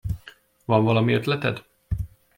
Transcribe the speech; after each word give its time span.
Van 0.65 0.83
valami 0.83 1.13
ötleted? 1.13 1.63